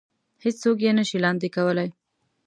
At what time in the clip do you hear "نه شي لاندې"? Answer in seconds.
0.97-1.47